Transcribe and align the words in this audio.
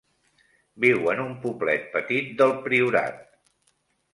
Viu 0.85 1.11
en 1.13 1.21
un 1.25 1.35
poblet 1.43 1.85
petit 1.97 2.33
del 2.41 2.55
Priorat. 2.65 3.21